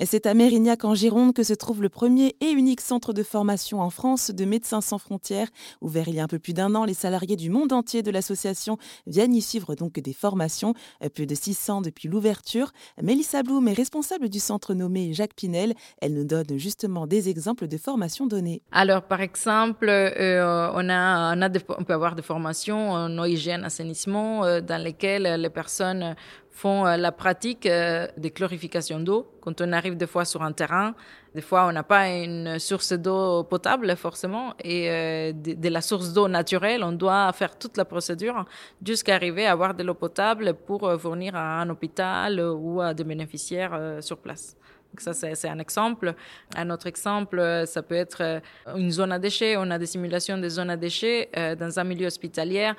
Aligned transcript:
C'est 0.00 0.26
à 0.26 0.34
Mérignac 0.34 0.84
en 0.84 0.96
Gironde 0.96 1.34
que 1.34 1.44
se 1.44 1.54
trouve 1.54 1.80
le 1.80 1.88
premier 1.88 2.34
et 2.40 2.50
unique 2.50 2.80
centre 2.80 3.12
de 3.12 3.22
formation 3.22 3.80
en 3.80 3.90
France 3.90 4.32
de 4.32 4.44
Médecins 4.44 4.80
sans 4.80 4.98
frontières. 4.98 5.46
Ouvert 5.80 6.08
il 6.08 6.16
y 6.16 6.20
a 6.20 6.24
un 6.24 6.28
peu 6.28 6.40
plus 6.40 6.52
d'un 6.52 6.74
an, 6.74 6.84
les 6.84 6.94
salariés 6.94 7.36
du 7.36 7.48
monde 7.48 7.72
entier 7.72 8.02
de 8.02 8.10
l'association 8.10 8.76
viennent 9.06 9.36
y 9.36 9.40
suivre 9.40 9.76
donc 9.76 10.00
des 10.00 10.12
formations. 10.12 10.74
Plus 11.14 11.26
de 11.26 11.34
600 11.36 11.82
depuis 11.82 12.08
l'ouverture. 12.08 12.72
Mélissa 13.00 13.44
Blum 13.44 13.68
est 13.68 13.72
responsable 13.72 14.28
du 14.28 14.40
centre 14.40 14.74
nommé 14.74 15.12
Jacques 15.12 15.34
Pinel. 15.36 15.74
Elle 16.02 16.14
nous 16.14 16.24
donne 16.24 16.58
justement 16.58 17.06
des 17.06 17.28
exemples 17.28 17.68
de 17.68 17.76
formations 17.76 18.26
données. 18.26 18.62
Alors 18.72 19.02
par 19.02 19.20
exemple, 19.20 19.88
euh, 19.88 20.72
on, 20.74 20.88
a, 20.90 21.36
on, 21.36 21.84
peut 21.84 21.94
avoir 21.94 22.16
des 22.16 22.22
formations 22.22 22.90
en 22.90 23.24
hygiène, 23.24 23.62
assainissement 23.62 24.44
euh, 24.44 24.60
dans 24.60 24.82
lesquelles 24.82 25.40
les 25.40 25.50
personnes 25.50 26.16
font 26.54 26.86
euh, 26.86 26.96
la 26.96 27.10
pratique 27.10 27.66
euh, 27.66 28.06
des 28.16 28.30
chlorifications 28.30 29.00
d'eau. 29.00 29.26
Quand 29.40 29.60
on 29.60 29.72
arrive 29.72 29.96
des 29.96 30.06
fois 30.06 30.24
sur 30.24 30.40
un 30.42 30.52
terrain, 30.52 30.94
des 31.34 31.40
fois 31.40 31.66
on 31.66 31.72
n'a 31.72 31.82
pas 31.82 32.08
une 32.08 32.60
source 32.60 32.92
d'eau 32.92 33.42
potable 33.42 33.96
forcément, 33.96 34.54
et 34.62 34.88
euh, 34.88 35.32
de, 35.32 35.68
la 35.68 35.80
source 35.80 36.12
d'eau 36.12 36.28
naturelle, 36.28 36.84
on 36.84 36.92
doit 36.92 37.32
faire 37.32 37.58
toute 37.58 37.76
la 37.76 37.84
procédure 37.84 38.44
jusqu'à 38.86 39.16
arriver 39.16 39.46
à 39.46 39.52
avoir 39.52 39.74
de 39.74 39.82
l'eau 39.82 39.94
potable 39.94 40.54
pour 40.54 40.90
fournir 41.00 41.34
à 41.34 41.60
un 41.60 41.68
hôpital 41.70 42.40
ou 42.40 42.80
à 42.80 42.94
des 42.94 43.04
bénéficiaires 43.04 43.98
sur 44.00 44.18
place 44.18 44.56
ça, 45.02 45.12
c'est 45.12 45.48
un 45.48 45.58
exemple. 45.58 46.14
Un 46.56 46.70
autre 46.70 46.86
exemple, 46.86 47.38
euh, 47.38 47.66
ça 47.66 47.82
peut 47.82 47.94
être 47.94 48.22
euh, 48.22 48.40
une 48.76 48.90
zone 48.90 49.12
à 49.12 49.18
déchets. 49.18 49.56
On 49.56 49.70
a 49.70 49.78
des 49.78 49.86
simulations 49.86 50.38
de 50.38 50.48
zones 50.48 50.70
à 50.70 50.76
déchets 50.76 51.28
euh, 51.36 51.54
dans 51.54 51.78
un 51.78 51.84
milieu 51.84 52.06
hospitalier, 52.06 52.72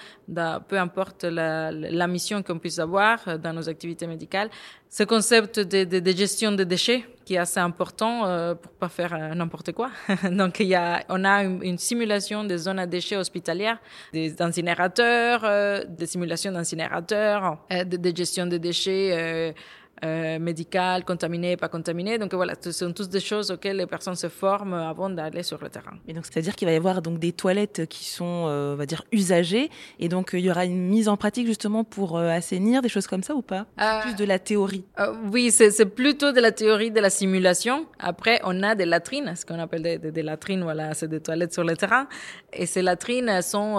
peu 0.68 0.78
importe 0.78 1.24
la, 1.24 1.72
la 1.72 2.08
mission 2.08 2.42
qu'on 2.44 2.60
puisse 2.60 2.80
avoir 2.80 3.40
dans 3.40 3.54
nos 3.54 3.68
activités 3.70 4.08
médicales. 4.08 4.50
Ce 4.90 5.04
concept 5.04 5.60
de, 5.60 5.84
de, 5.84 6.00
de, 6.00 6.12
gestion 6.12 6.52
des 6.54 6.64
déchets 6.64 7.04
qui 7.26 7.36
est 7.36 7.40
assez 7.40 7.60
important 7.60 8.26
euh, 8.28 8.56
pour 8.56 8.72
pas 8.72 8.88
faire 8.88 9.36
n'importe 9.36 9.74
quoi. 9.74 9.90
Donc 10.32 10.60
il 10.60 10.68
y 10.68 10.76
a, 10.76 11.04
on 11.10 11.26
a 11.26 11.44
une, 11.44 11.78
simulation 11.78 12.44
des 12.44 12.58
zones 12.58 12.80
à 12.80 12.86
déchets 12.86 13.18
hospitalières, 13.18 13.80
des 14.14 14.42
incinérateurs, 14.42 15.86
des 15.88 16.06
simulations 16.06 16.52
d'incinérateurs, 16.52 17.58
de, 17.70 17.98
de, 17.98 18.16
gestion 18.16 18.46
des 18.46 18.60
déchets 18.60 19.54
euh, 20.04 20.40
médicales, 20.40 21.06
contaminées, 21.06 21.56
pas 21.56 21.70
contaminées. 21.70 22.18
Donc 22.18 22.34
voilà, 22.34 22.54
ce 22.60 22.74
sont 22.74 22.92
toutes 22.92 23.10
des 23.10 23.22
choses 23.22 23.50
auxquelles 23.50 23.78
les 23.78 23.86
personnes 23.86 24.16
se 24.16 24.28
forment 24.28 24.74
avant 24.74 25.10
d'aller 25.10 25.42
sur 25.42 25.58
le 25.64 25.70
terrain. 25.70 25.94
Et 26.06 26.14
donc 26.14 26.26
c'est-à-dire 26.26 26.56
qu'il 26.56 26.68
va 26.68 26.74
y 26.74 26.76
avoir 26.76 27.02
donc 27.02 27.18
des 27.18 27.32
toilettes 27.32 27.86
qui 27.88 28.04
sont, 28.04 28.46
euh, 28.48 28.74
on 28.74 28.76
va 28.76 28.86
dire, 28.86 29.04
usagées, 29.14 29.70
et 30.00 30.10
donc 30.10 30.32
il 30.34 30.42
y 30.42 30.52
aura 30.52 30.66
une 30.66 30.88
mise 30.88 31.08
en 31.08 31.16
pratique 31.16 31.48
justement 31.48 31.86
pour 31.86 32.18
euh, 32.18 32.28
assainir, 32.28 32.82
des 32.82 32.90
choses 32.90 33.08
comme 33.08 33.24
ça 33.24 33.36
ou 33.36 33.42
pas? 33.42 33.68
Plus 34.02 34.16
de 34.16 34.26
la 34.26 34.38
théorie. 34.38 34.84
oui, 35.32 35.50
c'est 35.50 35.86
plutôt 35.86 36.34
de 36.34 36.42
la 36.42 36.52
théorie 36.52 36.92
de 36.92 37.00
la 37.00 37.10
simulation. 37.10 37.86
Après, 37.98 38.42
on 38.44 38.64
a 38.64 38.76
des 38.76 38.86
latrines, 38.86 39.34
ce 39.36 39.46
qu'on 39.46 39.60
appelle 39.60 39.82
des, 39.82 39.98
des, 39.98 40.24
latrines, 40.24 40.64
voilà, 40.64 40.94
c'est 40.94 41.08
des 41.08 41.22
toilettes 41.22 41.54
sur 41.54 41.64
le 41.64 41.78
terrain, 41.78 42.08
et 42.52 42.66
ces 42.66 42.82
latrines 42.82 43.42
sont 43.42 43.78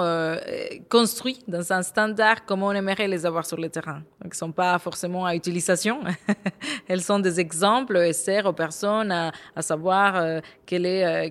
construites 0.89 1.45
dans 1.49 1.73
un 1.75 1.83
standard 1.83 2.47
comme 2.47 2.63
on 2.63 2.73
aimerait 2.73 3.09
les 3.09 3.27
avoir 3.27 3.45
sur 3.45 3.59
le 3.59 3.69
terrain. 3.69 4.03
Donc, 4.23 4.33
ne 4.33 4.37
sont 4.37 4.53
pas 4.53 4.79
forcément 4.79 5.27
à 5.27 5.35
utilisation. 5.35 6.06
Elles 6.89 7.03
sont 7.03 7.19
des 7.19 7.41
exemples 7.41 7.97
et 7.99 8.13
servent 8.13 8.47
aux 8.47 8.53
personnes 8.53 9.13
à, 9.13 9.33
savoir 9.61 10.17
euh, 10.17 10.41
quel, 10.65 10.87
est, 10.87 11.29
euh, 11.29 11.31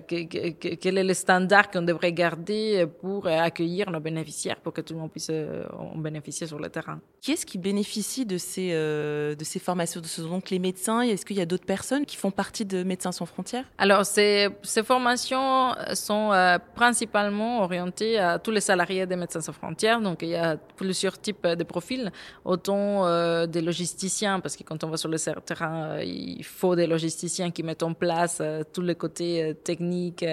quel 0.80 0.98
est 0.98 1.04
le 1.04 1.14
standard 1.14 1.70
qu'on 1.70 1.82
devrait 1.82 2.12
garder 2.12 2.86
pour 3.00 3.26
accueillir 3.26 3.90
nos 3.90 4.00
bénéficiaires, 4.00 4.56
pour 4.56 4.72
que 4.72 4.80
tout 4.80 4.94
le 4.94 5.00
monde 5.00 5.10
puisse 5.10 5.28
euh, 5.30 5.64
en 5.78 5.96
bénéficier 5.96 6.46
sur 6.46 6.58
le 6.58 6.68
terrain. 6.68 7.00
Qui 7.20 7.32
est-ce 7.32 7.46
qui 7.46 7.58
bénéficie 7.58 8.26
de 8.26 8.38
ces, 8.38 8.72
de 8.72 9.44
ces 9.44 9.58
formations 9.58 10.00
Ce 10.04 10.22
sont 10.22 10.28
donc 10.28 10.50
les 10.50 10.58
médecins 10.58 11.00
Est-ce 11.00 11.24
qu'il 11.26 11.36
y 11.36 11.40
a 11.40 11.46
d'autres 11.46 11.66
personnes 11.66 12.06
qui 12.06 12.16
font 12.16 12.30
partie 12.30 12.64
de 12.64 12.84
Médecins 12.84 13.10
sans 13.10 13.26
frontières? 13.26 13.64
Alors, 13.78 14.06
ces, 14.06 14.48
ces 14.62 14.84
formations 14.84 15.74
sont 15.94 16.30
principalement 16.74 17.62
orientées 17.62 18.18
à 18.18 18.38
tous 18.38 18.52
les 18.52 18.60
salariés 18.60 19.06
des 19.06 19.16
Médecins 19.16 19.40
sans 19.40 19.52
frontières. 19.52 20.00
Donc, 20.00 20.22
il 20.22 20.28
y 20.28 20.36
a 20.36 20.56
plusieurs 20.56 21.20
types 21.20 21.46
de 21.46 21.64
profils, 21.64 22.12
autant 22.44 23.46
des 23.46 23.60
logisticiens, 23.60 24.38
parce 24.38 24.56
que 24.56 24.62
quand 24.66 24.82
on 24.84 24.88
va 24.88 24.96
sur 24.96 25.08
le 25.08 25.18
terrain, 25.18 25.92
euh, 25.92 26.04
il 26.04 26.44
faut 26.44 26.74
des 26.74 26.86
logisticiens 26.86 27.50
qui 27.50 27.62
mettent 27.62 27.84
en 27.84 27.94
place 27.94 28.38
euh, 28.40 28.62
tous 28.72 28.82
les 28.82 28.96
côtés 28.96 29.42
euh, 29.42 29.54
techniques, 29.54 30.24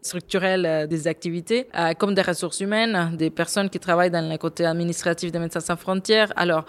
structurels 0.00 0.86
des 0.88 1.08
activités, 1.08 1.66
comme 1.98 2.14
des 2.14 2.22
ressources 2.22 2.60
humaines, 2.60 3.16
des 3.16 3.30
personnes 3.30 3.68
qui 3.68 3.80
travaillent 3.80 4.10
dans 4.10 4.28
le 4.28 4.38
côté 4.38 4.64
administratif 4.64 5.32
des 5.32 5.40
Médecins 5.40 5.60
sans 5.60 5.76
frontières. 5.76 6.32
Alors, 6.36 6.64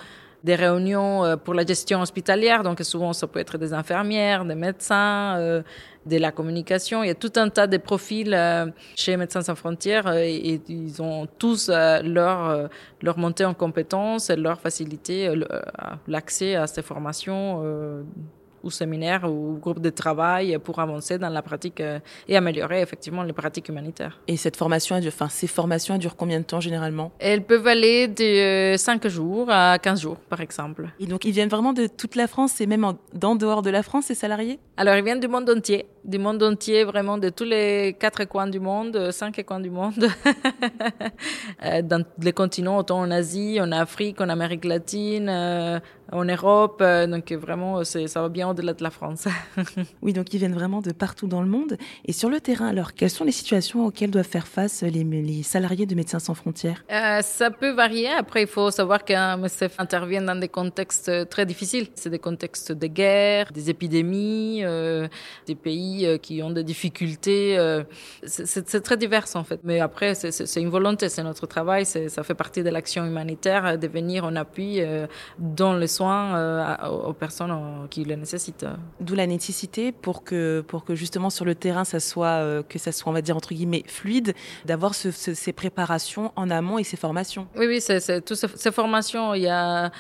des 0.48 0.56
réunions 0.56 1.38
pour 1.44 1.54
la 1.54 1.66
gestion 1.66 2.02
hospitalière, 2.02 2.64
donc 2.64 2.80
souvent 2.84 3.14
ça 3.14 3.28
peut 3.28 3.40
être 3.40 3.58
des 3.58 3.74
infirmières, 3.74 4.46
des 4.46 4.56
médecins, 4.56 5.64
de 6.06 6.18
la 6.18 6.32
communication. 6.32 7.04
Il 7.04 7.08
y 7.08 7.16
a 7.18 7.22
tout 7.26 7.34
un 7.36 7.50
tas 7.50 7.68
de 7.68 7.78
profils 7.78 8.36
chez 8.96 9.18
Médecins 9.18 9.42
sans 9.42 9.56
frontières 9.56 10.08
et, 10.14 10.62
ils 10.70 11.02
ont 11.02 11.28
tous 11.38 11.70
leur, 11.70 12.70
leur 13.02 13.18
montée 13.18 13.46
en 13.46 13.54
compétences 13.54 14.30
et 14.30 14.38
leur 14.38 14.60
facilité 14.60 15.16
l'accès 16.08 16.56
à 16.56 16.66
ces 16.66 16.82
formations 16.82 17.62
ou 18.68 18.72
séminaires 18.72 19.24
ou 19.30 19.58
groupes 19.60 19.82
de 19.82 19.90
travail 19.90 20.58
pour 20.64 20.80
avancer 20.80 21.18
dans 21.18 21.30
la 21.30 21.42
pratique 21.42 21.82
euh, 21.82 22.00
et 22.28 22.38
améliorer 22.38 22.82
effectivement 22.82 23.24
les 23.24 23.34
pratiques 23.34 23.70
humanitaires. 23.70 24.20
Et 24.28 24.38
cette 24.38 24.58
formation, 24.58 25.00
enfin, 25.08 25.30
ces 25.30 25.48
formations, 25.48 25.98
durent 25.98 26.16
combien 26.16 26.40
de 26.40 26.46
temps 26.46 26.60
généralement? 26.60 27.12
Elles 27.20 27.44
peuvent 27.44 27.68
aller 27.68 28.08
de 28.08 28.76
5 28.78 29.08
jours 29.08 29.48
à 29.50 29.80
15 29.80 30.02
jours, 30.02 30.18
par 30.18 30.42
exemple. 30.42 30.90
Et 31.00 31.08
donc, 31.08 31.26
ils 31.26 31.32
viennent 31.32 31.50
vraiment 31.50 31.74
de 31.74 31.88
toute 31.88 32.16
la 32.16 32.28
France 32.28 32.62
et 32.62 32.68
même 32.68 32.84
en, 32.84 32.96
dehors 33.36 33.62
de 33.62 33.70
la 33.70 33.84
France, 33.84 34.06
ces 34.06 34.16
salariés? 34.16 34.60
Alors, 34.76 34.96
ils 34.96 35.04
viennent 35.04 35.20
du 35.20 35.28
monde 35.28 35.50
entier, 35.50 35.86
du 36.08 36.18
monde 36.18 36.42
entier, 36.42 36.84
vraiment 36.86 37.18
de 37.18 37.30
tous 37.30 37.44
les 37.44 37.96
quatre 38.00 38.24
coins 38.26 38.48
du 38.48 38.60
monde, 38.60 39.12
cinq 39.12 39.44
coins 39.46 39.60
du 39.60 39.70
monde, 39.70 40.08
euh, 41.66 41.82
dans 41.82 42.04
les 42.22 42.34
continents, 42.34 42.78
autant 42.78 43.00
en 43.00 43.12
Asie, 43.12 43.60
en 43.62 43.72
Afrique, 43.72 44.22
en 44.22 44.30
Amérique 44.30 44.66
latine, 44.66 45.28
euh, 45.30 45.80
en 46.12 46.24
Europe. 46.24 46.82
Donc, 46.82 47.32
vraiment, 47.34 47.84
ça 47.84 48.22
va 48.22 48.30
bien 48.30 48.50
au-delà 48.50 48.74
de 48.74 48.82
la 48.82 48.90
France. 48.92 49.28
oui, 50.02 50.14
donc 50.14 50.34
ils 50.34 50.38
viennent 50.38 50.54
vraiment 50.54 50.82
de 50.82 50.94
partout 50.94 51.28
dans 51.28 51.42
le 51.42 51.50
monde. 51.50 51.78
Et 52.06 52.14
sur 52.14 52.30
le 52.30 52.40
terrain, 52.40 52.68
alors, 52.68 52.94
quelles 52.94 53.10
sont 53.10 53.26
les 53.26 53.34
situations 53.34 53.86
auxquelles 53.86 54.12
doivent 54.12 54.26
faire 54.26 54.48
face 54.48 54.84
les, 54.84 55.04
les 55.04 55.44
salariés 55.44 55.86
de 55.86 55.96
Médecins 55.96 56.20
sans 56.20 56.34
frontières? 56.34 56.86
Euh, 56.90 57.20
Ça 57.22 57.52
peut 57.52 57.72
varier. 57.72 58.08
Après, 58.08 58.44
il 58.44 58.48
faut 58.48 58.72
savoir 58.72 59.04
qu'un 59.04 59.36
MSF 59.36 59.78
intervient 59.80 60.22
dans 60.22 60.40
des 60.40 60.48
contextes 60.48 61.12
très 61.28 61.46
difficiles. 61.46 61.88
C'est 61.96 62.10
des 62.10 62.20
contextes 62.20 62.72
de 62.72 62.88
guerre, 62.88 63.52
des 63.52 63.70
épidémies, 63.70 64.62
euh, 64.64 65.10
des 65.46 65.56
pays 65.56 65.97
euh, 66.06 66.18
qui 66.18 66.42
ont 66.44 66.52
des 66.52 66.64
difficultés. 66.64 67.58
c'est 68.26 68.82
très 68.82 68.98
divers 68.98 69.28
en 69.36 69.44
fait. 69.44 69.60
Mais 69.64 69.80
après, 69.80 70.16
c'est 70.16 70.62
une 70.62 70.70
volonté, 70.70 71.10
c'est 71.10 71.24
notre 71.24 71.48
travail, 71.48 71.86
ça 71.86 72.24
fait 72.24 72.36
partie 72.36 72.64
de 72.64 72.70
l'action 72.70 73.06
humanitaire 73.06 73.78
de 73.78 73.88
venir 73.88 74.26
en 74.26 74.36
appui 74.36 74.82
dans 75.38 75.74
les 75.76 75.88
soins 75.88 76.78
aux 76.88 77.14
personnes 77.14 77.88
qui 77.90 78.04
le 78.04 78.16
nécessitent. 78.16 78.66
D'où 79.00 79.16
la 79.16 79.28
nécessité 79.28 79.92
pour 79.92 80.24
que, 80.24 80.62
pour 80.68 80.84
que 80.84 80.96
justement 80.96 81.30
sur 81.30 81.46
le 81.46 81.56
terrain, 81.56 81.84
ça 81.84 82.00
soit, 82.00 82.40
euh, 82.40 82.64
que 82.68 82.80
ça 82.80 82.92
soit, 82.92 83.10
on 83.10 83.14
va 83.14 83.22
dire, 83.22 83.36
entre 83.36 83.54
guillemets, 83.54 83.84
fluide, 83.88 84.34
d'avoir 84.66 84.94
ces 84.94 85.54
préparations 85.54 86.32
en 86.36 86.50
amont 86.50 86.78
et 86.78 86.84
ces 86.84 86.98
formations. 86.98 87.48
Oui, 87.56 87.68
oui, 87.68 87.82
c'est 87.82 88.22
toutes 88.22 88.38
ces, 88.38 88.72
formations, 88.72 89.34
il 89.34 89.44
y 89.44 89.48
a, 89.48 89.92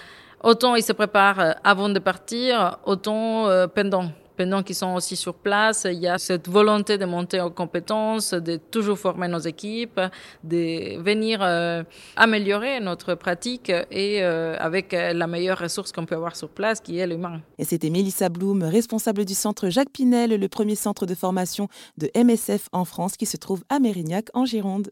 autant 0.44 0.76
ils 0.76 0.84
se 0.84 0.94
préparent 0.94 1.40
euh, 1.40 1.52
avant 1.64 1.90
de 1.90 2.00
partir, 2.00 2.78
autant 2.86 3.48
euh, 3.48 3.68
pendant 3.68 4.12
pendant 4.38 4.64
qu'ils 4.64 4.76
sont 4.76 4.94
aussi 4.94 5.16
sur 5.16 5.34
place, 5.34 5.86
il 5.90 6.00
y 6.00 6.08
a 6.08 6.18
cette 6.18 6.48
volonté 6.48 6.98
de 6.98 7.06
monter 7.06 7.42
en 7.42 7.50
compétences, 7.50 8.34
de 8.34 8.58
toujours 8.58 8.98
former 8.98 9.28
nos 9.28 9.40
équipes, 9.40 10.00
de 10.44 11.02
venir 11.02 11.40
euh, 11.42 11.84
améliorer 12.16 12.80
notre 12.80 13.16
pratique 13.16 13.72
et 13.92 14.24
euh, 14.24 14.56
avec 14.60 14.92
la 14.94 15.28
meilleure 15.28 15.58
ressource 15.58 15.92
qu'on 15.92 16.06
peut 16.06 16.16
avoir 16.16 16.36
sur 16.36 16.50
place, 16.50 16.80
qui 16.80 17.00
est 17.00 17.08
l'humain. 17.08 17.42
Et 17.58 17.66
c'était 17.66 17.90
Mélissa 17.90 18.30
Blum, 18.30 18.64
responsable 18.64 19.26
du 19.26 19.34
centre 19.34 19.70
Jacques 19.70 19.92
Pinel, 19.92 20.40
le 20.40 20.48
premier 20.48 20.76
centre 20.76 21.06
de 21.06 21.16
formation 21.16 21.68
de 21.98 22.10
MSF 22.16 22.70
en 22.72 22.86
France 22.86 23.18
qui 23.18 23.26
se 23.26 23.38
trouve 23.38 23.64
à 23.70 23.80
Mérignac, 23.80 24.30
en 24.34 24.46
Gironde. 24.46 24.92